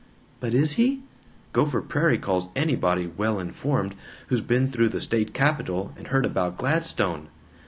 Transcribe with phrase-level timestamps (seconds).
[0.39, 1.03] "But IS he?
[1.53, 3.93] Gopher Prairie calls anybody 'well informed'
[4.29, 7.27] who's been through the State Capitol and heard about Gladstone."